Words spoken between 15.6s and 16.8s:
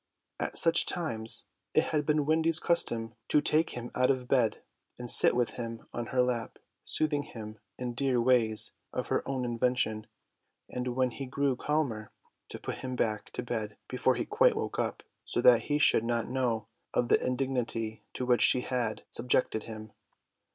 he should not know